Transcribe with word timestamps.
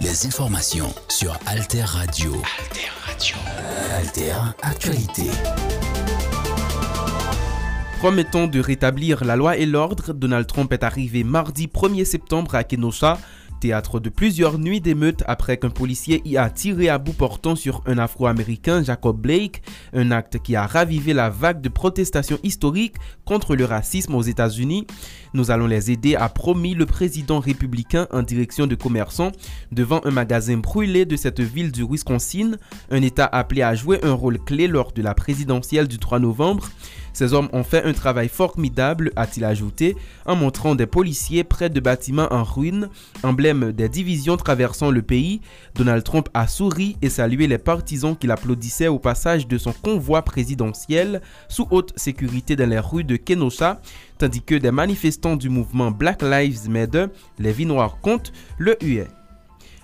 Les 0.00 0.26
informations 0.26 0.94
sur 1.08 1.36
Alter 1.46 1.82
Radio. 1.82 2.32
Alter 2.32 2.88
Radio. 3.04 3.36
Alter 3.96 4.34
Actualité. 4.62 5.24
Promettant 7.98 8.46
de 8.46 8.60
rétablir 8.60 9.24
la 9.24 9.34
loi 9.34 9.56
et 9.56 9.66
l'ordre, 9.66 10.12
Donald 10.12 10.46
Trump 10.46 10.72
est 10.72 10.84
arrivé 10.84 11.24
mardi 11.24 11.66
1er 11.66 12.04
septembre 12.04 12.54
à 12.54 12.62
Kenosha 12.62 13.18
théâtre 13.58 14.00
de 14.00 14.08
plusieurs 14.08 14.58
nuits 14.58 14.80
d'émeutes 14.80 15.22
après 15.26 15.56
qu'un 15.56 15.70
policier 15.70 16.22
y 16.24 16.36
a 16.36 16.48
tiré 16.50 16.88
à 16.88 16.98
bout 16.98 17.12
portant 17.12 17.56
sur 17.56 17.82
un 17.86 17.98
Afro-Américain, 17.98 18.82
Jacob 18.82 19.20
Blake, 19.20 19.62
un 19.92 20.10
acte 20.10 20.38
qui 20.38 20.56
a 20.56 20.66
ravivé 20.66 21.12
la 21.12 21.30
vague 21.30 21.60
de 21.60 21.68
protestations 21.68 22.38
historiques 22.42 22.96
contre 23.24 23.56
le 23.56 23.64
racisme 23.64 24.14
aux 24.14 24.22
États-Unis. 24.22 24.86
Nous 25.34 25.50
allons 25.50 25.66
les 25.66 25.90
aider, 25.90 26.14
a 26.14 26.28
promis 26.28 26.74
le 26.74 26.86
président 26.86 27.40
républicain 27.40 28.06
en 28.12 28.22
direction 28.22 28.66
de 28.66 28.74
commerçants 28.74 29.32
devant 29.72 30.00
un 30.04 30.10
magasin 30.10 30.56
brûlé 30.56 31.04
de 31.04 31.16
cette 31.16 31.40
ville 31.40 31.72
du 31.72 31.82
Wisconsin, 31.82 32.52
un 32.90 33.02
État 33.02 33.26
appelé 33.26 33.62
à 33.62 33.74
jouer 33.74 33.98
un 34.02 34.12
rôle 34.12 34.38
clé 34.38 34.68
lors 34.68 34.92
de 34.92 35.02
la 35.02 35.14
présidentielle 35.14 35.88
du 35.88 35.98
3 35.98 36.18
novembre. 36.18 36.68
Ces 37.18 37.34
hommes 37.34 37.48
ont 37.52 37.64
fait 37.64 37.82
un 37.82 37.94
travail 37.94 38.28
formidable, 38.28 39.10
a-t-il 39.16 39.44
ajouté, 39.44 39.96
en 40.24 40.36
montrant 40.36 40.76
des 40.76 40.86
policiers 40.86 41.42
près 41.42 41.68
de 41.68 41.80
bâtiments 41.80 42.32
en 42.32 42.44
ruine, 42.44 42.90
emblème 43.24 43.72
des 43.72 43.88
divisions 43.88 44.36
traversant 44.36 44.92
le 44.92 45.02
pays. 45.02 45.40
Donald 45.74 46.04
Trump 46.04 46.28
a 46.32 46.46
souri 46.46 46.96
et 47.02 47.08
salué 47.08 47.48
les 47.48 47.58
partisans 47.58 48.16
qui 48.16 48.28
l'applaudissaient 48.28 48.86
au 48.86 49.00
passage 49.00 49.48
de 49.48 49.58
son 49.58 49.72
convoi 49.72 50.22
présidentiel 50.22 51.20
sous 51.48 51.66
haute 51.72 51.92
sécurité 51.98 52.54
dans 52.54 52.70
les 52.70 52.78
rues 52.78 53.02
de 53.02 53.16
Kenosha, 53.16 53.80
tandis 54.18 54.42
que 54.42 54.54
des 54.54 54.70
manifestants 54.70 55.34
du 55.34 55.48
mouvement 55.48 55.90
Black 55.90 56.22
Lives 56.22 56.70
Matter, 56.70 57.06
les 57.40 57.50
vies 57.50 57.66
noires 57.66 57.98
comptent, 58.00 58.30
le 58.58 58.76
huaient. 58.80 59.08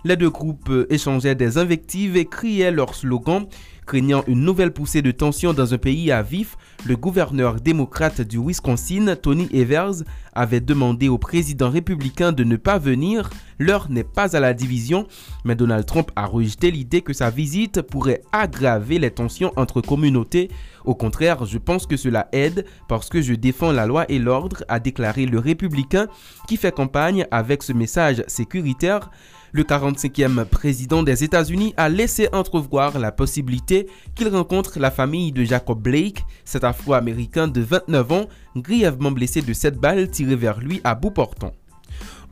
Les 0.05 0.17
deux 0.17 0.31
groupes 0.31 0.71
échangeaient 0.91 1.35
des 1.35 1.57
invectives 1.57 2.17
et 2.17 2.27
criaient 2.27 2.71
leurs 2.71 2.95
slogans 2.95 3.47
Craignant 3.87 4.25
une 4.27 4.41
nouvelle 4.41 4.73
poussée 4.73 5.03
de 5.03 5.11
tension 5.11 5.53
dans 5.53 5.75
un 5.75 5.79
pays 5.79 6.11
à 6.11 6.23
vif, 6.23 6.57
le 6.87 6.97
gouverneur 6.97 7.61
démocrate 7.61 8.23
du 8.23 8.39
Wisconsin, 8.39 9.15
Tony 9.15 9.49
Evers, 9.53 10.05
avait 10.33 10.61
demandé 10.61 11.09
au 11.09 11.19
président 11.19 11.69
républicain 11.69 12.33
de 12.33 12.45
ne 12.45 12.57
pas 12.57 12.79
venir. 12.79 13.29
L'heure 13.59 13.91
n'est 13.91 14.03
pas 14.03 14.37
à 14.37 14.41
la 14.41 14.55
division, 14.55 15.07
mais 15.45 15.55
Donald 15.55 15.85
Trump 15.85 16.11
a 16.17 16.25
rejeté 16.25 16.71
l'idée 16.71 17.03
que 17.03 17.13
sa 17.13 17.29
visite 17.29 17.83
pourrait 17.83 18.23
aggraver 18.33 18.99
les 18.99 19.11
tensions 19.11 19.53
entre 19.57 19.81
communautés. 19.81 20.51
Au 20.85 20.95
contraire, 20.95 21.45
je 21.47 21.59
pense 21.59 21.87
que 21.87 21.97
cela 21.97 22.29
aide 22.33 22.67
parce 22.89 23.09
que 23.09 23.23
je 23.23 23.35
défends 23.35 23.73
la 23.73 23.87
loi 23.87 24.05
et 24.11 24.19
l'ordre, 24.19 24.65
a 24.69 24.79
déclaré 24.81 25.27
le 25.27 25.39
républicain 25.39 26.09
qui 26.47 26.57
fait 26.57 26.75
campagne 26.75 27.27
avec 27.31 27.63
ce 27.63 27.73
message 27.73 28.23
sécuritaire. 28.27 29.11
Le 29.53 29.63
45e 29.63 30.45
président 30.45 31.03
des 31.03 31.23
États-Unis 31.23 31.75
a 31.77 31.89
laissé 31.89 32.29
entrevoir 32.33 32.99
la 32.99 33.13
possibilité 33.13 33.89
qu'il 34.15 34.29
rencontre 34.29 34.79
la 34.81 34.91
famille 34.91 35.33
de 35.33 35.45
Jacob 35.45 35.81
Blake, 35.81 36.25
cet 36.45 36.65
Afro-Américain 36.65 37.47
de 37.47 37.61
29 37.61 38.13
ans, 38.13 38.27
grièvement 38.57 39.13
blessé 39.13 39.43
de 39.43 39.53
cette 39.53 39.79
balle 39.79 40.11
tirée 40.11 40.37
vers 40.37 40.59
lui 40.59 40.81
à 40.83 40.95
bout 40.95 41.13
portant. 41.13 41.53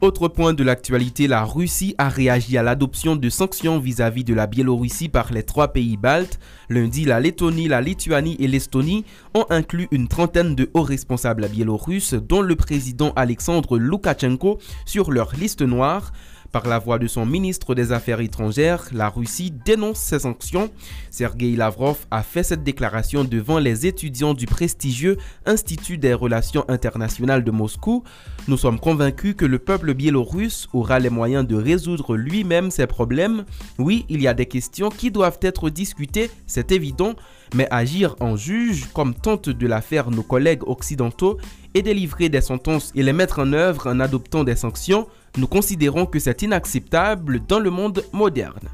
Autre 0.02 0.26
point 0.26 0.52
de 0.52 0.64
l'actualité, 0.64 1.28
la 1.28 1.44
Russie 1.44 1.94
a 1.96 2.08
réagi 2.08 2.58
à 2.58 2.64
l'adoption 2.64 3.14
de 3.14 3.30
sanctions 3.30 3.78
vis-à-vis 3.78 4.24
de 4.24 4.34
la 4.34 4.48
Biélorussie 4.48 5.08
par 5.08 5.32
les 5.32 5.44
trois 5.44 5.68
pays 5.68 5.96
baltes. 5.96 6.40
Lundi, 6.68 7.04
la 7.04 7.20
Lettonie, 7.20 7.68
la 7.68 7.80
Lituanie 7.80 8.34
et 8.40 8.48
l'Estonie 8.48 9.04
ont 9.32 9.46
inclus 9.48 9.86
une 9.92 10.08
trentaine 10.08 10.56
de 10.56 10.68
hauts 10.74 10.82
responsables 10.82 11.48
biélorusses, 11.48 12.14
dont 12.14 12.40
le 12.40 12.56
président 12.56 13.12
Alexandre 13.14 13.78
Loukachenko, 13.78 14.58
sur 14.86 15.12
leur 15.12 15.36
liste 15.36 15.62
noire. 15.62 16.10
Par 16.52 16.68
la 16.68 16.78
voix 16.78 16.98
de 16.98 17.06
son 17.06 17.24
ministre 17.24 17.74
des 17.74 17.92
Affaires 17.92 18.20
étrangères, 18.20 18.84
la 18.92 19.08
Russie 19.08 19.50
dénonce 19.64 19.98
ces 19.98 20.18
sanctions. 20.18 20.70
Sergei 21.10 21.56
Lavrov 21.56 22.04
a 22.10 22.22
fait 22.22 22.42
cette 22.42 22.62
déclaration 22.62 23.24
devant 23.24 23.58
les 23.58 23.86
étudiants 23.86 24.34
du 24.34 24.44
prestigieux 24.44 25.16
Institut 25.46 25.96
des 25.96 26.12
relations 26.12 26.66
internationales 26.68 27.42
de 27.42 27.50
Moscou. 27.50 28.04
Nous 28.48 28.58
sommes 28.58 28.78
convaincus 28.78 29.34
que 29.34 29.46
le 29.46 29.58
peuple 29.58 29.94
biélorusse 29.94 30.68
aura 30.74 30.98
les 30.98 31.08
moyens 31.08 31.46
de 31.46 31.56
résoudre 31.56 32.16
lui-même 32.16 32.70
ses 32.70 32.86
problèmes. 32.86 33.46
Oui, 33.78 34.04
il 34.10 34.20
y 34.20 34.28
a 34.28 34.34
des 34.34 34.46
questions 34.46 34.90
qui 34.90 35.10
doivent 35.10 35.38
être 35.40 35.70
discutées, 35.70 36.30
c'est 36.46 36.70
évident, 36.70 37.14
mais 37.54 37.66
agir 37.70 38.14
en 38.20 38.36
juge, 38.36 38.88
comme 38.92 39.14
tentent 39.14 39.48
de 39.48 39.66
la 39.66 39.80
faire 39.80 40.10
nos 40.10 40.22
collègues 40.22 40.68
occidentaux, 40.68 41.38
et 41.74 41.80
délivrer 41.80 42.28
des 42.28 42.42
sentences 42.42 42.92
et 42.94 43.02
les 43.02 43.14
mettre 43.14 43.38
en 43.38 43.54
œuvre 43.54 43.88
en 43.90 44.00
adoptant 44.00 44.44
des 44.44 44.56
sanctions, 44.56 45.06
nous 45.36 45.46
considérons 45.46 46.06
que 46.06 46.18
c'est 46.18 46.42
inacceptable 46.42 47.40
dans 47.46 47.58
le 47.58 47.70
monde 47.70 48.04
moderne. 48.12 48.68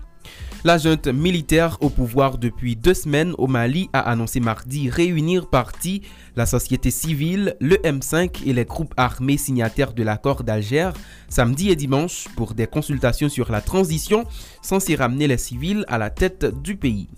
La 0.64 0.76
junte 0.76 1.06
militaire 1.06 1.78
au 1.80 1.88
pouvoir 1.88 2.36
depuis 2.36 2.74
deux 2.74 2.94
semaines 2.94 3.32
au 3.38 3.46
Mali 3.46 3.88
a 3.92 4.00
annoncé 4.00 4.40
mardi 4.40 4.90
réunir 4.90 5.48
partie 5.48 6.02
la 6.34 6.46
société 6.46 6.90
civile, 6.90 7.56
le 7.60 7.76
M5 7.76 8.42
et 8.44 8.52
les 8.52 8.64
groupes 8.64 8.92
armés 8.96 9.36
signataires 9.36 9.92
de 9.92 10.02
l'accord 10.02 10.42
d'Alger 10.42 10.90
samedi 11.28 11.70
et 11.70 11.76
dimanche 11.76 12.26
pour 12.34 12.54
des 12.54 12.66
consultations 12.66 13.28
sur 13.28 13.52
la 13.52 13.60
transition 13.60 14.24
censée 14.60 14.96
ramener 14.96 15.28
les 15.28 15.38
civils 15.38 15.84
à 15.86 15.96
la 15.96 16.10
tête 16.10 16.44
du 16.62 16.74
pays. 16.74 17.08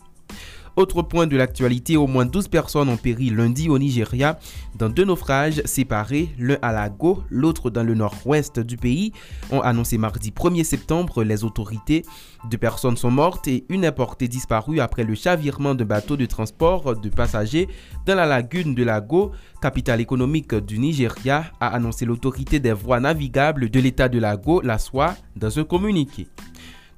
Autre 0.76 1.02
point 1.02 1.26
de 1.26 1.36
l'actualité, 1.36 1.96
au 1.96 2.06
moins 2.06 2.24
12 2.24 2.48
personnes 2.48 2.88
ont 2.88 2.96
péri 2.96 3.30
lundi 3.30 3.68
au 3.68 3.78
Nigeria 3.78 4.38
dans 4.78 4.88
deux 4.88 5.04
naufrages 5.04 5.60
séparés, 5.64 6.30
l'un 6.38 6.58
à 6.62 6.72
la 6.72 6.88
Go, 6.88 7.22
l'autre 7.28 7.70
dans 7.70 7.82
le 7.82 7.94
nord-ouest 7.94 8.60
du 8.60 8.76
pays, 8.76 9.12
ont 9.50 9.60
annoncé 9.60 9.98
mardi 9.98 10.30
1er 10.30 10.64
septembre 10.64 11.24
les 11.24 11.44
autorités. 11.44 12.04
Deux 12.48 12.56
personnes 12.56 12.96
sont 12.96 13.10
mortes 13.10 13.48
et 13.48 13.64
une 13.68 13.84
est 13.84 13.92
portée 13.92 14.28
disparue 14.28 14.80
après 14.80 15.04
le 15.04 15.14
chavirement 15.14 15.74
d'un 15.74 15.84
bateau 15.84 16.16
de 16.16 16.26
transport 16.26 16.96
de 16.96 17.08
passagers 17.08 17.68
dans 18.06 18.14
la 18.14 18.26
lagune 18.26 18.74
de 18.74 18.84
la 18.84 19.00
Go, 19.00 19.32
capitale 19.60 20.00
économique 20.00 20.54
du 20.54 20.78
Nigeria, 20.78 21.44
a 21.60 21.68
annoncé 21.68 22.04
l'autorité 22.04 22.60
des 22.60 22.72
voies 22.72 23.00
navigables 23.00 23.68
de 23.70 23.80
l'état 23.80 24.08
de 24.08 24.18
la 24.18 24.36
Go, 24.36 24.60
la 24.62 24.78
SOA, 24.78 25.16
dans 25.36 25.58
un 25.58 25.64
communiqué. 25.64 26.28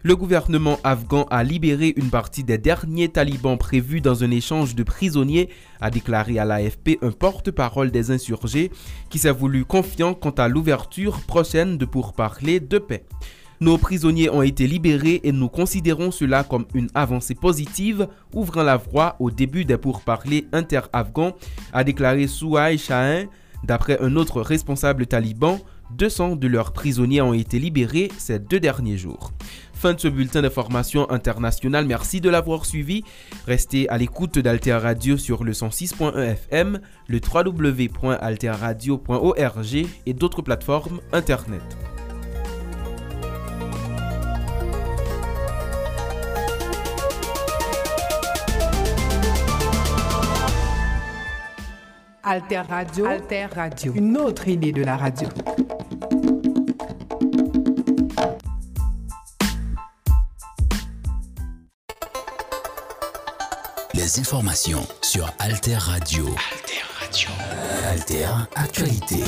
Le 0.05 0.17
gouvernement 0.17 0.81
afghan 0.83 1.29
a 1.31 1.45
libéré 1.45 1.95
une 1.97 2.11
partie 2.11 2.43
des 2.43 2.59
derniers 2.59 3.09
talibans 3.09 3.57
prévus 3.57 4.01
dans 4.01 4.25
un 4.25 4.33
échange 4.33 4.75
de 4.75 4.83
prisonniers, 4.83 5.49
a 5.81 5.91
déclaré 5.91 6.41
à 6.41 6.45
l'AFP 6.45 6.99
un 7.03 7.13
porte-parole 7.13 7.93
des 7.93 8.11
insurgés 8.11 8.73
qui 9.11 9.21
s'est 9.21 9.31
voulu 9.31 9.65
confiant 9.65 10.15
quant 10.15 10.31
à 10.31 10.49
l'ouverture 10.49 11.21
prochaine 11.21 11.79
de 11.79 11.85
pourparlers 11.85 12.59
de 12.59 12.79
paix. 12.79 13.05
Nos 13.61 13.79
prisonniers 13.79 14.29
ont 14.29 14.43
été 14.43 14.67
libérés 14.67 15.21
et 15.23 15.31
nous 15.31 15.49
considérons 15.49 16.11
cela 16.11 16.43
comme 16.43 16.67
une 16.75 16.89
avancée 16.97 17.37
positive, 17.37 18.09
ouvrant 18.35 18.65
la 18.65 18.79
voie 18.79 19.15
au 19.21 19.31
début 19.31 19.65
des 19.65 19.77
pourparlers 19.77 20.49
inter-afghans, 20.53 21.37
a 21.73 21.85
déclaré 21.85 22.27
Souhaï 22.27 22.77
Shahin, 22.77 23.27
d'après 23.63 24.01
un 24.01 24.17
autre 24.17 24.41
responsable 24.41 25.07
taliban. 25.07 25.61
200 25.97 26.37
de 26.37 26.47
leurs 26.49 26.73
prisonniers 26.73 27.21
ont 27.21 27.35
été 27.35 27.59
libérés 27.59 28.11
ces 28.19 28.39
deux 28.39 28.61
derniers 28.61 28.97
jours. 28.97 29.33
Fin 29.75 29.93
de 29.95 30.01
ce 30.01 30.09
bulletin 30.09 30.43
d'information 30.43 31.11
international. 31.11 31.87
Merci 31.87 32.21
de 32.21 32.31
l'avoir 32.31 32.67
suivi. 32.67 33.03
Restez 33.47 33.89
à 33.89 33.99
l'écoute 33.99 34.39
d'Alter 34.39 34.75
Radio 34.75 35.17
sur 35.17 35.43
le 35.43 35.51
106.1 35.53 36.17
FM, 36.19 36.79
le 37.09 37.21
www.alterradio.org 37.21 39.87
et 40.07 40.15
d'autres 40.15 40.43
plateformes 40.43 41.01
Internet. 41.13 41.63
Alter 52.25 52.63
Radio, 52.69 53.07
Alter 53.07 53.47
Radio, 53.53 53.93
une 53.97 54.17
autre 54.17 54.47
idée 54.47 54.71
de 54.71 54.85
la 54.85 54.97
radio. 54.97 55.29
Les 63.93 64.21
informations 64.21 64.87
sur 65.01 65.29
Alter 65.41 65.75
Radio. 65.75 66.27
Alter 66.27 66.85
Radio. 67.01 67.31
Alter 67.91 68.29
Actualité. 68.55 69.25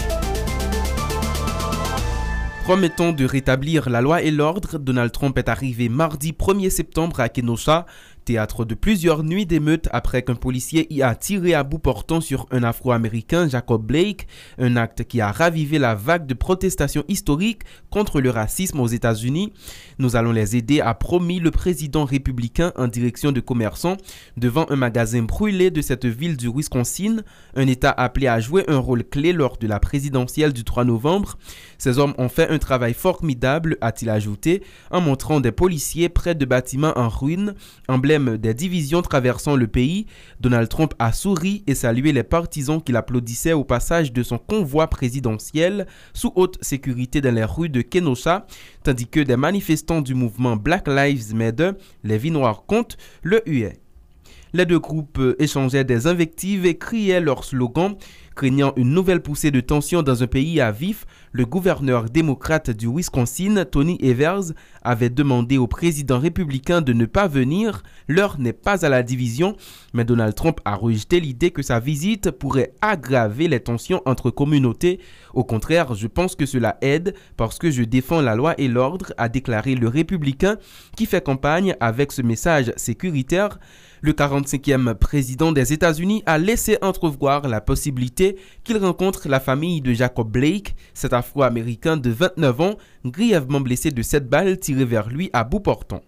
Promettant 2.65 3.13
de 3.13 3.27
rétablir 3.27 3.91
la 3.91 4.01
loi 4.01 4.23
et 4.23 4.31
l'ordre, 4.31 4.79
Donald 4.79 5.13
Trump 5.13 5.37
est 5.37 5.51
arrivé 5.51 5.91
mardi 5.91 6.33
1er 6.33 6.71
septembre 6.71 7.21
à 7.21 7.29
Kenosha, 7.29 7.85
théâtre 8.25 8.65
de 8.65 8.75
plusieurs 8.75 9.23
nuits 9.23 9.47
d'émeutes 9.47 9.89
après 9.93 10.23
qu'un 10.23 10.35
policier 10.35 10.93
y 10.93 11.03
a 11.03 11.15
tiré 11.15 11.55
à 11.55 11.63
bout 11.63 11.79
portant 11.79 12.21
sur 12.21 12.47
un 12.51 12.63
Afro-Américain, 12.63 13.49
Jacob 13.49 13.85
Blake, 13.85 14.27
un 14.59 14.77
acte 14.77 15.05
qui 15.05 15.21
a 15.21 15.31
ravivé 15.31 15.79
la 15.79 15.95
vague 15.95 16.27
de 16.27 16.35
protestations 16.35 17.05
historiques 17.09 17.63
contre 17.91 18.21
le 18.21 18.31
racisme 18.31 18.81
aux 18.81 18.87
États-Unis. 18.87 19.53
Nous 19.99 20.17
allons 20.17 20.33
les 20.33 20.57
aider, 20.57 20.81
a 20.81 20.95
promis 20.95 21.41
le 21.41 21.51
président 21.51 22.05
républicain 22.05 22.73
en 22.77 22.89
direction 22.89 23.33
de 23.33 23.41
commerçants 23.41 23.97
devant 24.37 24.67
un 24.71 24.77
magasin 24.77 25.23
brûlé 25.23 25.71
de 25.71 25.83
cette 25.83 26.07
ville 26.07 26.37
du 26.37 26.49
Wisconsin, 26.49 27.23
un 27.55 27.67
État 27.67 27.91
appelé 27.91 28.27
à 28.27 28.41
jouer 28.41 28.65
un 28.69 28.79
rôle 28.79 29.05
clé 29.05 29.33
lors 29.33 29.59
de 29.59 29.67
la 29.67 29.81
présidentielle 29.81 30.53
du 30.53 30.65
3 30.65 30.85
novembre. 30.85 31.39
Ces 31.79 31.99
hommes 31.99 32.15
ont 32.19 32.29
fait 32.29 32.49
un 32.49 32.59
travail 32.59 32.95
formidable, 32.95 33.77
a-t-il 33.81 34.09
ajouté, 34.09 34.63
en 34.91 35.01
montrant 35.01 35.41
des 35.41 35.53
policiers 35.53 36.09
près 36.09 36.35
de 36.35 36.45
bâtiments 36.45 36.97
en 36.97 37.09
ruine, 37.09 37.55
emblème 37.89 38.14
des 38.19 38.55
divisions 38.55 39.03
traversant 39.03 39.57
le 39.57 39.67
pays. 39.67 40.07
Donald 40.41 40.69
Trump 40.69 40.95
a 40.99 41.13
souri 41.13 41.63
et 41.67 41.75
salué 41.75 42.13
les 42.13 42.23
partisans 42.23 42.83
qui 42.83 42.93
l'applaudissaient 42.93 43.53
au 43.53 43.65
passage 43.65 44.13
de 44.13 44.23
son 44.23 44.39
convoi 44.39 44.87
présidentiel 44.89 45.87
sous 46.13 46.33
haute 46.35 46.63
sécurité 46.63 47.21
dans 47.21 47.35
les 47.35 47.45
rues 47.45 47.69
de 47.69 47.83
Kenosha, 47.83 48.47
tandis 48.83 49.07
que 49.07 49.21
des 49.21 49.37
manifestants 49.37 50.01
du 50.01 50.15
mouvement 50.15 50.57
Black 50.57 50.89
Lives 50.89 51.35
Matter, 51.35 51.73
les 52.03 52.19
vies 52.19 52.31
noires 52.31 52.65
comptent, 52.67 52.97
le 53.23 53.43
huaient. 53.47 53.81
Les 54.55 54.67
deux 54.67 54.79
groupes 54.79 55.21
échangeaient 55.41 55.83
des 55.83 56.07
invectives 56.07 56.65
et 56.65 56.79
criaient 56.79 57.21
leurs 57.21 57.43
slogans. 57.43 57.97
Craignant 58.35 58.73
une 58.75 58.91
nouvelle 58.91 59.23
poussée 59.23 59.53
de 59.53 59.61
tension 59.61 60.03
dans 60.03 60.25
un 60.25 60.27
pays 60.27 60.61
à 60.61 60.73
vif, 60.73 61.07
le 61.31 61.47
gouverneur 61.47 62.11
démocrate 62.11 62.69
du 62.71 62.89
Wisconsin, 62.89 63.65
Tony 63.65 63.97
Evers, 64.01 64.53
avait 64.83 65.09
demandé 65.09 65.57
au 65.57 65.69
président 65.69 66.19
républicain 66.19 66.81
de 66.81 66.93
ne 66.93 67.07
pas 67.07 67.29
venir. 67.29 67.85
L'heure 68.09 68.41
n'est 68.41 68.53
pas 68.53 68.85
à 68.85 68.89
la 68.89 69.05
division, 69.05 69.55
mais 69.93 70.05
Donald 70.05 70.35
Trump 70.35 70.61
a 70.65 70.75
rejeté 70.75 71.21
l'idée 71.21 71.53
que 71.53 71.63
sa 71.63 71.79
visite 71.79 72.33
pourrait 72.33 72.73
aggraver 72.81 73.47
les 73.47 73.61
tensions 73.61 74.03
entre 74.05 74.31
communautés. 74.31 74.99
Au 75.33 75.45
contraire, 75.45 75.95
je 75.95 76.09
pense 76.09 76.35
que 76.35 76.47
cela 76.47 76.77
aide 76.81 77.15
parce 77.37 77.59
que 77.59 77.71
je 77.71 77.85
défends 77.85 78.21
la 78.21 78.35
loi 78.35 78.55
et 78.59 78.67
l'ordre, 78.67 79.13
a 79.17 79.29
déclaré 79.29 79.77
le 79.77 79.87
républicain 79.87 80.57
qui 80.97 81.07
fait 81.07 81.23
campagne 81.25 81.77
avec 81.79 82.11
ce 82.11 82.23
message 82.23 82.73
sécuritaire. 82.77 83.61
Le 84.05 84.13
45e 84.13 84.93
président 84.97 85.51
des 85.51 85.73
États-Unis 85.73 86.23
a 86.27 86.37
laissé 86.37 86.77
entrevoir 86.83 87.49
la 87.49 87.63
possibilité 87.63 88.37
qu'il 88.63 88.77
rencontre 88.77 89.31
la 89.31 89.41
famille 89.41 89.81
de 89.81 89.95
Jacob 89.95 90.31
Blake, 90.31 90.77
cet 90.93 91.15
afro-américain 91.15 91.97
de 91.97 92.11
29 92.11 92.61
ans, 92.61 92.75
grièvement 93.07 93.63
blessé 93.63 93.93
de 93.93 94.03
cette 94.03 94.29
balle 94.29 94.59
tirée 94.59 94.85
vers 94.85 95.09
lui 95.09 95.31
à 95.33 95.43
bout 95.43 95.61
portant. 95.61 96.03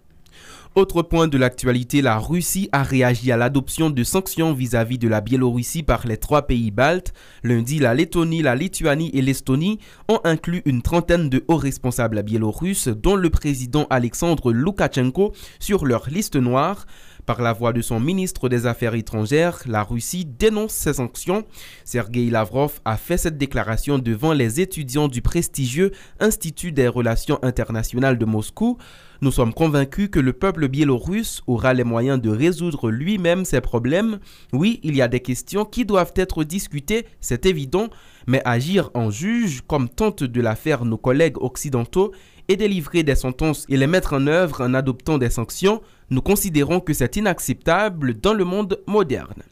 Autre 0.75 1.01
point 1.01 1.27
de 1.27 1.39
l'actualité, 1.39 2.03
la 2.03 2.19
Russie 2.19 2.69
a 2.71 2.83
réagi 2.83 3.31
à 3.31 3.37
l'adoption 3.37 3.89
de 3.89 4.03
sanctions 4.03 4.53
vis-à-vis 4.53 4.99
de 4.99 5.07
la 5.07 5.21
Biélorussie 5.21 5.81
par 5.81 6.05
les 6.05 6.17
trois 6.17 6.43
pays 6.43 6.69
baltes. 6.69 7.13
Lundi, 7.41 7.79
la 7.79 7.95
Lettonie, 7.95 8.43
la 8.43 8.53
Lituanie 8.53 9.09
et 9.15 9.23
l'Estonie 9.23 9.79
ont 10.07 10.19
inclus 10.23 10.61
une 10.65 10.83
trentaine 10.83 11.31
de 11.31 11.43
hauts 11.47 11.57
responsables 11.57 12.21
biélorusses, 12.21 12.89
dont 12.89 13.15
le 13.15 13.31
président 13.31 13.87
Alexandre 13.89 14.53
Loukachenko, 14.53 15.33
sur 15.59 15.83
leur 15.83 16.11
liste 16.11 16.35
noire. 16.35 16.85
Par 17.27 17.41
la 17.41 17.51
voix 17.51 17.73
de 17.73 17.81
son 17.81 17.99
ministre 17.99 18.47
des 18.47 18.67
Affaires 18.67 18.95
étrangères, 18.95 19.59
la 19.65 19.83
Russie 19.83 20.23
dénonce 20.23 20.71
ces 20.71 20.93
sanctions. 20.93 21.43
Sergei 21.83 22.29
Lavrov 22.29 22.79
a 22.85 22.95
fait 22.95 23.17
cette 23.17 23.37
déclaration 23.37 23.99
devant 23.99 24.31
les 24.31 24.61
étudiants 24.61 25.09
du 25.09 25.21
prestigieux 25.21 25.91
Institut 26.21 26.71
des 26.71 26.87
relations 26.87 27.37
internationales 27.41 28.17
de 28.17 28.23
Moscou. 28.23 28.77
Nous 29.19 29.31
sommes 29.31 29.53
convaincus 29.53 30.07
que 30.09 30.21
le 30.21 30.31
peuple 30.31 30.69
biélorusse 30.69 31.41
aura 31.47 31.73
les 31.73 31.83
moyens 31.83 32.21
de 32.21 32.29
résoudre 32.29 32.91
lui-même 32.91 33.43
ses 33.43 33.59
problèmes. 33.59 34.19
Oui, 34.53 34.79
il 34.83 34.95
y 34.95 35.01
a 35.01 35.09
des 35.09 35.19
questions 35.19 35.65
qui 35.65 35.83
doivent 35.83 36.13
être 36.15 36.45
discutées, 36.45 37.07
c'est 37.19 37.45
évident, 37.45 37.89
mais 38.25 38.41
agir 38.45 38.89
en 38.93 39.11
juge, 39.11 39.63
comme 39.67 39.89
tentent 39.89 40.23
de 40.23 40.41
la 40.41 40.55
faire 40.55 40.85
nos 40.85 40.97
collègues 40.97 41.41
occidentaux, 41.41 42.13
et 42.47 42.55
délivrer 42.55 43.03
des 43.03 43.15
sentences 43.15 43.65
et 43.69 43.77
les 43.77 43.87
mettre 43.87 44.13
en 44.13 44.27
œuvre 44.27 44.61
en 44.61 44.73
adoptant 44.73 45.17
des 45.17 45.29
sanctions, 45.29 45.81
nous 46.09 46.21
considérons 46.21 46.79
que 46.79 46.93
c'est 46.93 47.15
inacceptable 47.15 48.13
dans 48.13 48.33
le 48.33 48.45
monde 48.45 48.81
moderne. 48.87 49.43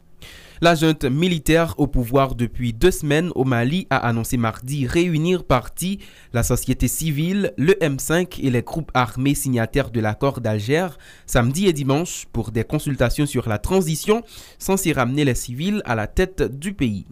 La 0.62 0.74
junte 0.74 1.04
militaire 1.04 1.74
au 1.76 1.86
pouvoir 1.86 2.34
depuis 2.34 2.72
deux 2.72 2.90
semaines 2.90 3.30
au 3.34 3.44
Mali 3.44 3.86
a 3.90 3.98
annoncé 3.98 4.38
mardi 4.38 4.86
réunir 4.86 5.44
partie 5.44 5.98
la 6.32 6.42
société 6.42 6.88
civile, 6.88 7.52
le 7.58 7.74
M5 7.74 8.40
et 8.42 8.48
les 8.48 8.62
groupes 8.62 8.90
armés 8.94 9.34
signataires 9.34 9.90
de 9.90 10.00
l'accord 10.00 10.40
d'Alger 10.40 10.88
samedi 11.26 11.66
et 11.66 11.74
dimanche 11.74 12.24
pour 12.32 12.52
des 12.52 12.64
consultations 12.64 13.26
sur 13.26 13.50
la 13.50 13.58
transition 13.58 14.22
censée 14.58 14.92
ramener 14.92 15.26
les 15.26 15.34
civils 15.34 15.82
à 15.84 15.94
la 15.94 16.06
tête 16.06 16.42
du 16.42 16.72
pays. 16.72 17.04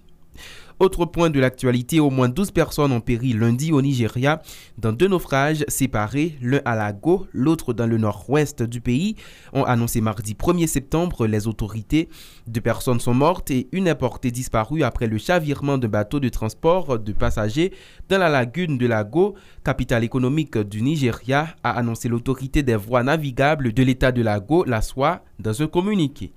Autre 0.81 1.05
point 1.05 1.31
de 1.31 1.39
l'actualité, 1.39 2.01
au 2.01 2.11
moins 2.11 2.29
12 2.29 2.51
personnes 2.51 2.91
ont 2.91 3.01
péri 3.01 3.33
lundi 3.33 3.71
au 3.71 3.81
Nigeria 3.81 4.43
dans 4.77 4.93
deux 4.93 5.07
naufrages 5.07 5.65
séparés, 5.69 6.37
l'un 6.43 6.61
à 6.65 6.75
la 6.75 6.93
Go, 6.93 7.29
l'autre 7.33 7.73
dans 7.73 7.87
le 7.87 7.97
nord-ouest 7.97 8.65
du 8.65 8.81
pays, 8.81 9.15
ont 9.53 9.63
annoncé 9.63 10.01
mardi 10.01 10.35
1er 10.35 10.67
septembre 10.67 11.29
les 11.29 11.47
autorités. 11.47 12.09
Deux 12.49 12.61
personnes 12.61 12.99
sont 12.99 13.15
mortes 13.15 13.53
et 13.53 13.69
une 13.71 13.87
est 13.87 13.95
portée 13.95 14.33
disparue 14.33 14.83
après 14.83 15.07
le 15.07 15.17
chavirement 15.19 15.79
d'un 15.79 15.89
bateau 15.89 16.19
de 16.19 16.29
transport 16.29 16.99
de 16.99 17.13
passagers 17.13 17.73
dans 18.09 18.19
la 18.19 18.29
lagune 18.29 18.77
de 18.77 18.87
la 18.87 19.05
Go, 19.05 19.37
capitale 19.65 20.03
économique 20.03 20.59
du 20.59 20.83
Nigeria, 20.83 21.55
a 21.63 21.71
annoncé 21.71 22.09
l'autorité 22.09 22.65
des 22.65 22.77
voies 22.77 23.05
navigables 23.05 23.73
de 23.73 23.83
l'état 23.85 24.11
de 24.11 24.23
la 24.23 24.41
Go, 24.41 24.65
la 24.65 24.83
SOA, 24.83 25.23
dans 25.39 25.63
un 25.63 25.69
communiqué. 25.69 26.33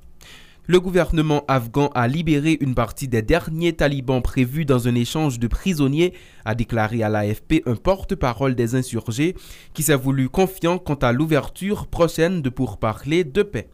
Le 0.70 0.82
gouvernement 0.82 1.46
afghan 1.48 1.90
a 1.96 2.10
libéré 2.10 2.58
une 2.60 2.76
partie 2.76 3.08
des 3.08 3.22
derniers 3.22 3.72
talibans 3.72 4.22
prévus 4.22 4.66
dans 4.66 4.90
un 4.90 4.96
échange 4.96 5.40
de 5.40 5.48
prisonniers, 5.48 6.12
a 6.44 6.56
déclaré 6.56 7.04
à 7.04 7.08
l'AFP 7.08 7.64
un 7.66 7.78
porte-parole 7.78 8.54
des 8.54 8.76
insurgés 8.76 9.34
qui 9.74 9.82
s'est 9.82 9.96
voulu 9.96 10.28
confiant 10.28 10.78
quant 10.78 10.96
à 10.96 11.14
l'ouverture 11.14 11.88
prochaine 11.88 12.42
de 12.42 12.50
pourparlers 12.50 13.24
de 13.24 13.44
paix. 13.44 13.70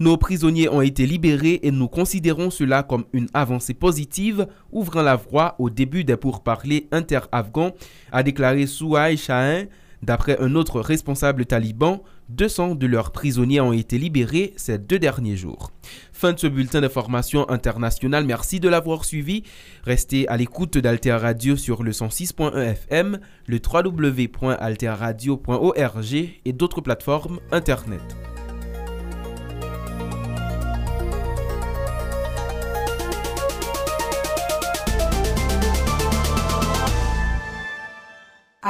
Nos 0.00 0.16
prisonniers 0.16 0.68
ont 0.68 0.80
été 0.80 1.06
libérés 1.06 1.60
et 1.62 1.70
nous 1.70 1.86
considérons 1.86 2.50
cela 2.50 2.82
comme 2.82 3.04
une 3.12 3.28
avancée 3.34 3.74
positive, 3.74 4.48
ouvrant 4.72 5.02
la 5.02 5.14
voie 5.14 5.54
au 5.60 5.70
début 5.70 6.02
des 6.02 6.16
pourparlers 6.16 6.88
inter-afghans, 6.90 7.70
a 8.10 8.24
déclaré 8.24 8.66
Souhaï 8.66 9.16
Shahin, 9.16 9.66
D'après 10.02 10.36
un 10.40 10.56
autre 10.56 10.80
responsable 10.80 11.46
taliban, 11.46 12.02
200 12.30 12.74
de 12.74 12.86
leurs 12.86 13.12
prisonniers 13.12 13.60
ont 13.60 13.72
été 13.72 13.98
libérés 13.98 14.52
ces 14.56 14.78
deux 14.78 14.98
derniers 14.98 15.36
jours. 15.36 15.70
Fin 16.12 16.32
de 16.32 16.40
ce 16.40 16.48
bulletin 16.48 16.80
d'information 16.80 17.48
international. 17.48 18.24
Merci 18.24 18.58
de 18.58 18.68
l'avoir 18.68 19.04
suivi. 19.04 19.44
Restez 19.84 20.26
à 20.28 20.36
l'écoute 20.36 20.76
d'Alter 20.78 21.12
Radio 21.12 21.54
sur 21.56 21.84
le 21.84 21.92
106.1 21.92 22.56
FM, 22.56 23.20
le 23.46 23.60
www.alterradio.org 23.64 26.14
et 26.44 26.52
d'autres 26.52 26.80
plateformes 26.80 27.38
Internet. 27.52 28.02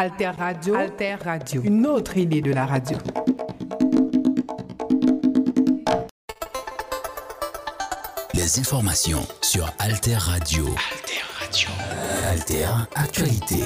Alter 0.03 0.33
Radio. 0.37 0.75
Alter 0.75 1.15
Radio. 1.25 1.63
Une 1.63 1.87
autre 1.87 2.17
idée 2.17 2.41
de 2.41 2.53
la 2.53 2.67
radio. 2.67 2.99
Les 8.35 8.59
informations 8.59 9.25
sur 9.43 9.73
Alter 9.79 10.17
Radio. 10.17 10.65
Alter 10.67 11.23
Radio. 11.39 11.69
Alter 12.29 12.67
Actualité. 12.97 13.63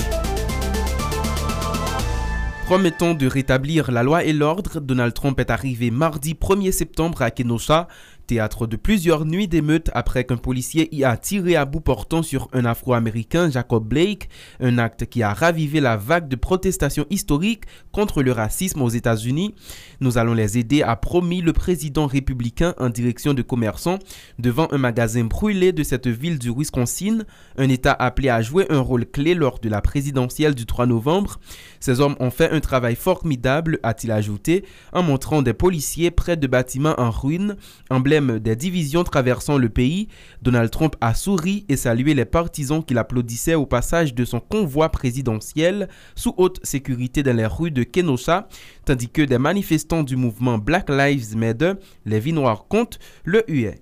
Promettant 2.67 3.15
de 3.15 3.27
rétablir 3.27 3.91
la 3.91 4.03
loi 4.03 4.25
et 4.25 4.35
l'ordre, 4.35 4.81
Donald 4.81 5.15
Trump 5.15 5.41
est 5.41 5.51
arrivé 5.51 5.91
mardi 5.91 6.35
1er 6.35 6.73
septembre 6.73 7.23
à 7.23 7.31
Kenosha 7.31 7.89
théâtre 8.27 8.67
de 8.67 8.77
plusieurs 8.77 9.25
nuits 9.25 9.49
d'émeutes 9.49 9.91
après 9.95 10.25
qu'un 10.25 10.37
policier 10.37 10.95
y 10.95 11.05
a 11.05 11.17
tiré 11.17 11.57
à 11.57 11.65
bout 11.65 11.81
portant 11.81 12.23
sur 12.23 12.49
un 12.53 12.65
Afro-Américain, 12.65 13.51
Jacob 13.51 13.87
Blake, 13.87 14.29
un 14.61 14.79
acte 14.79 15.07
qui 15.07 15.23
a 15.23 15.33
ravivé 15.33 15.81
la 15.81 15.97
vague 15.97 16.29
de 16.29 16.37
protestations 16.37 17.07
historiques 17.11 17.65
contre 17.93 18.23
le 18.23 18.33
racisme 18.33 18.83
aux 18.83 18.89
États-Unis. 18.89 19.55
Nous 20.01 20.19
allons 20.19 20.35
les 20.35 20.59
aider, 20.59 20.83
a 20.83 20.97
promis 20.97 21.41
le 21.41 21.53
président 21.53 22.07
républicain 22.07 22.75
en 22.79 22.91
direction 22.91 23.35
de 23.35 23.43
commerçants 23.43 23.99
devant 24.39 24.69
un 24.73 24.79
magasin 24.79 25.25
brûlé 25.25 25.73
de 25.73 25.83
cette 25.83 26.09
ville 26.09 26.39
du 26.39 26.51
Wisconsin, 26.51 27.25
un 27.57 27.69
État 27.69 27.93
appelé 27.93 28.29
à 28.29 28.43
jouer 28.43 28.67
un 28.71 28.81
rôle 28.81 29.07
clé 29.07 29.35
lors 29.35 29.59
de 29.61 29.69
la 29.69 29.81
présidentielle 29.81 30.55
du 30.55 30.67
3 30.67 30.87
novembre. 30.87 31.39
Ces 31.81 32.01
hommes 32.01 32.17
ont 32.21 32.31
fait 32.31 32.51
un 32.51 32.61
travail 32.61 32.97
formidable, 32.97 33.79
a-t-il 33.83 34.11
ajouté, 34.11 34.65
en 34.93 35.03
montrant 35.03 35.43
des 35.43 35.53
policiers 35.55 36.11
près 36.11 36.37
de 36.37 36.47
bâtiments 36.47 36.95
en 36.99 37.11
ruine, 37.11 37.57
emblème 37.91 38.16
des 38.21 38.57
divisions 38.57 39.05
traversant 39.05 39.59
le 39.59 39.69
pays. 39.69 40.09
Donald 40.43 40.71
Trump 40.71 40.97
a 41.01 41.15
souri 41.15 41.65
et 41.69 41.77
salué 41.77 42.15
les 42.15 42.25
partisans 42.25 42.85
qui 42.85 42.95
l'applaudissaient 42.95 43.55
au 43.55 43.67
passage 43.67 44.15
de 44.15 44.25
son 44.25 44.41
convoi 44.41 44.89
présidentiel 44.89 45.89
sous 46.15 46.35
haute 46.37 46.65
sécurité 46.65 47.23
dans 47.23 47.37
les 47.37 47.47
rues 47.47 47.71
de 47.71 47.83
Kenosha, 47.83 48.49
tandis 48.85 49.09
que 49.09 49.23
des 49.23 49.39
manifestants 49.39 50.03
du 50.03 50.17
mouvement 50.17 50.59
Black 50.59 50.89
Lives 50.91 51.37
Matter, 51.37 51.73
les 52.05 52.21
vies 52.21 52.33
noires 52.33 52.67
comptent, 52.69 52.99
le 53.25 53.45
huaient. 53.49 53.81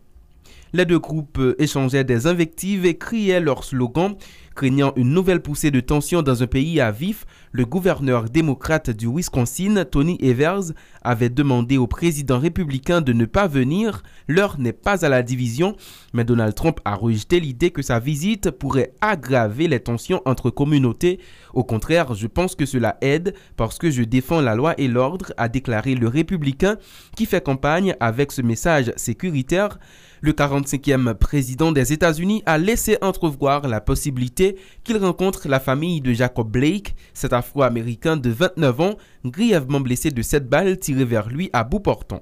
Les 0.75 0.85
deux 0.85 0.99
groupes 0.99 1.41
échangeaient 1.59 2.03
des 2.03 2.27
invectives 2.27 2.85
et 2.85 2.99
criaient 2.99 3.39
leurs 3.39 3.63
slogans. 3.63 4.17
Craignant 4.55 4.93
une 4.95 5.11
nouvelle 5.11 5.43
poussée 5.43 5.73
de 5.73 5.81
tension 5.81 6.23
dans 6.23 6.45
un 6.45 6.47
pays 6.47 6.81
à 6.81 6.93
vif, 6.93 7.27
le 7.51 7.67
gouverneur 7.67 8.31
démocrate 8.31 8.89
du 8.89 9.09
Wisconsin, 9.09 9.85
Tony 9.85 10.17
Evers, 10.21 10.73
avait 11.03 11.29
demandé 11.29 11.77
au 11.77 11.89
président 11.89 12.39
républicain 12.39 13.01
de 13.01 13.13
ne 13.13 13.25
pas 13.25 13.49
venir. 13.49 14.05
L'heure 14.29 14.61
n'est 14.61 14.73
pas 14.73 15.05
à 15.05 15.09
la 15.09 15.25
division, 15.25 15.75
mais 16.13 16.23
Donald 16.23 16.55
Trump 16.55 16.79
a 16.85 16.95
rejeté 16.95 17.41
l'idée 17.41 17.71
que 17.71 17.83
sa 17.83 17.99
visite 17.99 18.53
pourrait 18.53 18.93
aggraver 19.01 19.67
les 19.67 19.81
tensions 19.81 20.23
entre 20.25 20.51
communautés. 20.51 21.19
Au 21.53 21.65
contraire, 21.65 22.15
je 22.15 22.29
pense 22.29 22.55
que 22.55 22.65
cela 22.65 22.97
aide 23.01 23.35
parce 23.57 23.79
que 23.79 23.91
je 23.91 24.05
défends 24.05 24.41
la 24.41 24.55
loi 24.55 24.75
et 24.79 24.87
l'ordre, 24.87 25.33
a 25.37 25.49
déclaré 25.49 25.97
le 25.97 26.07
républicain 26.07 26.77
qui 27.17 27.27
fait 27.27 27.43
campagne 27.43 27.97
avec 27.99 28.31
ce 28.31 28.43
message 28.43 28.93
sécuritaire. 28.95 29.81
Le 30.21 30.33
45e 30.33 31.13
président 31.15 31.71
des 31.71 31.93
États-Unis 31.93 32.43
a 32.47 32.57
laissé 32.57 32.97
entrevoir 33.03 33.69
la 33.69 33.83
possibilité 33.83 34.44
qu'il 34.83 34.99
rencontre 34.99 35.49
la 35.49 35.61
famille 35.61 36.01
de 36.01 36.13
Jacob 36.13 36.51
Blake, 36.51 36.95
cet 37.13 37.33
afro-américain 37.33 38.17
de 38.17 38.31
29 38.31 38.81
ans, 38.81 38.95
grièvement 39.25 39.81
blessé 39.81 40.11
de 40.11 40.23
cette 40.23 40.49
balles 40.49 40.79
tirées 40.79 41.05
vers 41.05 41.29
lui 41.29 41.51
à 41.53 41.65
bout 41.65 41.81
portant. 41.81 42.21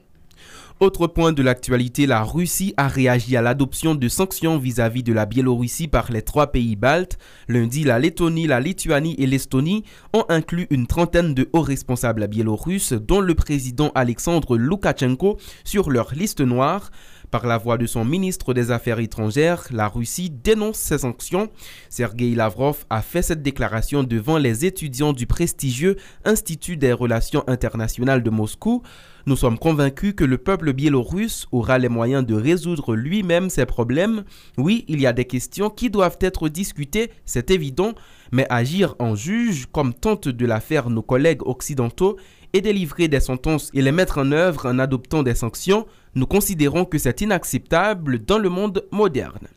Autre 0.83 1.07
point 1.07 1.33
de 1.33 1.45
l'actualité, 1.45 2.07
la 2.07 2.25
Russie 2.25 2.75
a 2.77 2.89
réagi 2.89 3.37
à 3.37 3.41
l'adoption 3.41 3.95
de 3.95 4.09
sanctions 4.09 4.59
vis-à-vis 4.59 5.05
de 5.05 5.13
la 5.13 5.27
Biélorussie 5.27 5.87
par 5.87 6.11
les 6.11 6.23
trois 6.23 6.49
pays 6.49 6.75
baltes. 6.75 7.19
Lundi, 7.47 7.85
la 7.85 8.01
Lettonie, 8.01 8.49
la 8.49 8.59
Lituanie 8.59 9.15
et 9.17 9.29
l'Estonie 9.29 9.85
ont 10.13 10.25
inclus 10.29 10.67
une 10.71 10.89
trentaine 10.89 11.35
de 11.35 11.49
hauts 11.53 11.63
responsables 11.63 12.27
biélorusses, 12.27 12.95
dont 12.95 13.21
le 13.21 13.37
président 13.37 13.93
Alexandre 13.95 14.57
Loukachenko, 14.57 15.37
sur 15.63 15.89
leur 15.89 16.15
liste 16.17 16.41
noire. 16.41 16.91
Par 17.33 17.47
la 17.47 17.57
voix 17.57 17.79
de 17.79 17.87
son 17.87 18.05
ministre 18.05 18.53
des 18.53 18.71
Affaires 18.71 18.99
étrangères, 18.99 19.65
la 19.71 19.89
Russie 19.89 20.29
dénonce 20.29 20.77
ces 20.77 20.99
sanctions. 20.99 21.49
Sergei 21.89 22.35
Lavrov 22.35 22.85
a 22.91 23.01
fait 23.01 23.23
cette 23.23 23.41
déclaration 23.41 24.03
devant 24.03 24.37
les 24.37 24.67
étudiants 24.67 25.15
du 25.15 25.27
prestigieux 25.27 25.97
Institut 26.27 26.77
des 26.77 26.93
relations 26.93 27.43
internationales 27.47 28.23
de 28.23 28.29
Moscou. 28.29 28.83
Nous 29.25 29.37
sommes 29.37 29.59
convaincus 29.59 30.13
que 30.15 30.25
le 30.25 30.37
peuple 30.37 30.75
biélorusse 30.75 31.47
aura 31.53 31.79
les 31.79 31.89
moyens 31.89 32.27
de 32.27 32.35
résoudre 32.35 32.95
lui-même 32.95 33.49
ses 33.49 33.65
problèmes. 33.65 34.25
Oui, 34.59 34.85
il 34.89 35.01
y 35.01 35.07
a 35.07 35.15
des 35.15 35.25
questions 35.25 35.71
qui 35.71 35.89
doivent 35.89 36.19
être 36.21 36.51
discutées, 36.51 37.13
c'est 37.25 37.51
évident, 37.51 37.93
mais 38.31 38.47
agir 38.51 38.95
en 38.99 39.15
juge, 39.15 39.69
comme 39.73 39.95
tentent 39.95 40.29
de 40.29 40.45
la 40.45 40.61
faire 40.61 40.91
nos 40.91 41.03
collègues 41.03 41.47
occidentaux, 41.47 42.19
et 42.53 42.61
délivrer 42.61 43.09
des 43.09 43.21
sentences 43.21 43.71
et 43.75 43.83
les 43.83 43.93
mettre 43.93 44.19
en 44.19 44.33
œuvre 44.33 44.67
en 44.67 44.79
adoptant 44.79 45.23
des 45.23 45.35
sanctions, 45.35 45.87
nous 46.15 46.27
considérons 46.27 46.85
que 46.85 46.99
c'est 46.99 47.21
inacceptable 47.21 48.19
dans 48.19 48.39
le 48.39 48.49
monde 48.49 48.87
moderne. 48.91 49.49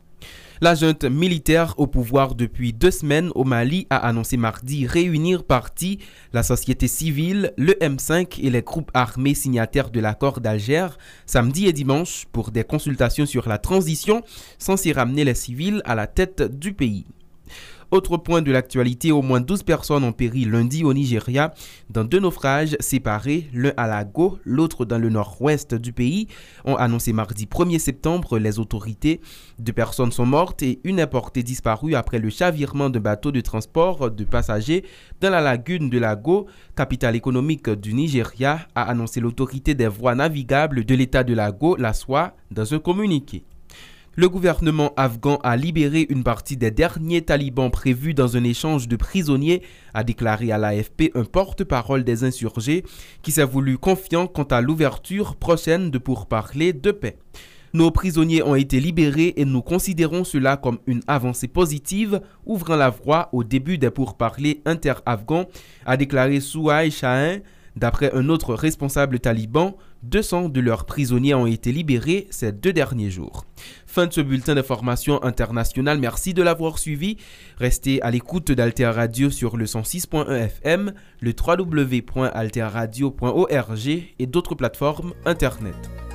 La 0.62 0.74
junte 0.74 1.04
militaire 1.04 1.74
au 1.76 1.86
pouvoir 1.86 2.34
depuis 2.34 2.72
deux 2.72 2.90
semaines 2.90 3.30
au 3.34 3.44
Mali 3.44 3.86
a 3.90 3.98
annoncé 3.98 4.38
mardi 4.38 4.86
réunir 4.86 5.44
partie 5.44 5.98
la 6.32 6.42
société 6.42 6.88
civile, 6.88 7.52
le 7.58 7.74
M5 7.74 8.40
et 8.40 8.48
les 8.48 8.62
groupes 8.62 8.90
armés 8.94 9.34
signataires 9.34 9.90
de 9.90 10.00
l'accord 10.00 10.40
d'Alger 10.40 10.86
samedi 11.26 11.66
et 11.66 11.74
dimanche 11.74 12.24
pour 12.32 12.52
des 12.52 12.64
consultations 12.64 13.26
sur 13.26 13.50
la 13.50 13.58
transition 13.58 14.22
censée 14.58 14.92
ramener 14.92 15.24
les 15.24 15.34
civils 15.34 15.82
à 15.84 15.94
la 15.94 16.06
tête 16.06 16.42
du 16.42 16.72
pays. 16.72 17.04
Autre 17.92 18.16
point 18.16 18.42
de 18.42 18.50
l'actualité, 18.50 19.12
au 19.12 19.22
moins 19.22 19.40
12 19.40 19.62
personnes 19.62 20.02
ont 20.02 20.12
péri 20.12 20.44
lundi 20.44 20.82
au 20.82 20.92
Nigeria 20.92 21.54
dans 21.88 22.02
deux 22.02 22.18
naufrages 22.18 22.76
séparés, 22.80 23.48
l'un 23.52 23.72
à 23.76 23.86
la 23.86 24.04
Go, 24.04 24.40
l'autre 24.44 24.84
dans 24.84 24.98
le 24.98 25.08
nord-ouest 25.08 25.72
du 25.76 25.92
pays, 25.92 26.26
ont 26.64 26.74
annoncé 26.74 27.12
mardi 27.12 27.46
1er 27.46 27.78
septembre 27.78 28.38
les 28.38 28.58
autorités. 28.58 29.20
Deux 29.60 29.72
personnes 29.72 30.10
sont 30.10 30.26
mortes 30.26 30.64
et 30.64 30.80
une 30.82 30.98
est 30.98 31.06
portée 31.06 31.44
disparue 31.44 31.94
après 31.94 32.18
le 32.18 32.28
chavirement 32.28 32.90
d'un 32.90 32.98
bateau 32.98 33.30
de 33.30 33.40
transport 33.40 34.10
de 34.10 34.24
passagers 34.24 34.84
dans 35.20 35.30
la 35.30 35.40
lagune 35.40 35.88
de 35.88 35.98
la 35.98 36.16
Go, 36.16 36.46
capitale 36.74 37.14
économique 37.14 37.70
du 37.70 37.94
Nigeria, 37.94 38.66
a 38.74 38.82
annoncé 38.82 39.20
l'autorité 39.20 39.74
des 39.74 39.86
voies 39.86 40.16
navigables 40.16 40.84
de 40.84 40.94
l'état 40.96 41.22
de 41.22 41.34
la 41.34 41.52
Go, 41.52 41.76
la 41.76 41.92
SOA, 41.92 42.34
dans 42.50 42.74
un 42.74 42.80
communiqué. 42.80 43.44
Le 44.18 44.30
gouvernement 44.30 44.94
afghan 44.96 45.38
a 45.42 45.58
libéré 45.58 46.06
une 46.08 46.24
partie 46.24 46.56
des 46.56 46.70
derniers 46.70 47.20
talibans 47.20 47.70
prévus 47.70 48.14
dans 48.14 48.38
un 48.38 48.44
échange 48.44 48.88
de 48.88 48.96
prisonniers, 48.96 49.60
a 49.92 50.04
déclaré 50.04 50.50
à 50.50 50.56
l'AFP 50.56 51.10
un 51.14 51.24
porte-parole 51.24 52.02
des 52.02 52.24
insurgés 52.24 52.82
qui 53.20 53.30
s'est 53.30 53.44
voulu 53.44 53.76
confiant 53.76 54.26
quant 54.26 54.44
à 54.44 54.62
l'ouverture 54.62 55.36
prochaine 55.36 55.90
de 55.90 55.98
pourparlers 55.98 56.72
de 56.72 56.92
paix. 56.92 57.18
Nos 57.74 57.90
prisonniers 57.90 58.42
ont 58.42 58.54
été 58.54 58.80
libérés 58.80 59.34
et 59.36 59.44
nous 59.44 59.60
considérons 59.60 60.24
cela 60.24 60.56
comme 60.56 60.78
une 60.86 61.02
avancée 61.06 61.48
positive, 61.48 62.22
ouvrant 62.46 62.76
la 62.76 62.88
voie 62.88 63.28
au 63.32 63.44
début 63.44 63.76
des 63.76 63.90
pourparlers 63.90 64.62
inter-afghans, 64.64 65.44
a 65.84 65.98
déclaré 65.98 66.40
Souhaï 66.40 66.90
Shahin, 66.90 67.40
D'après 67.76 68.10
un 68.14 68.30
autre 68.30 68.54
responsable 68.54 69.20
taliban, 69.20 69.76
200 70.06 70.48
de 70.50 70.60
leurs 70.60 70.86
prisonniers 70.86 71.34
ont 71.34 71.46
été 71.46 71.72
libérés 71.72 72.28
ces 72.30 72.52
deux 72.52 72.72
derniers 72.72 73.10
jours. 73.10 73.44
Fin 73.86 74.06
de 74.06 74.12
ce 74.12 74.20
bulletin 74.20 74.54
d'information 74.54 75.20
international. 75.22 75.98
Merci 75.98 76.34
de 76.34 76.42
l'avoir 76.42 76.78
suivi. 76.78 77.16
Restez 77.58 78.02
à 78.02 78.10
l'écoute 78.10 78.52
d'Alter 78.52 78.86
Radio 78.86 79.30
sur 79.30 79.56
le 79.56 79.64
106.1 79.64 80.30
FM, 80.30 80.92
le 81.20 81.32
www.alterradio.org 81.34 83.88
et 84.18 84.26
d'autres 84.26 84.54
plateformes 84.54 85.14
Internet. 85.24 86.05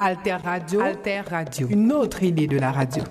Alter 0.00 0.36
Radio, 0.44 0.80
Alter 0.80 1.22
Radio, 1.28 1.66
une 1.68 1.90
autre 1.90 2.22
idée 2.22 2.46
de 2.46 2.56
la 2.56 2.70
radio. 2.70 3.02